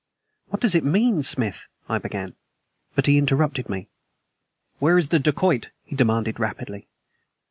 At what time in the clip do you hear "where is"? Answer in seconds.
4.79-5.09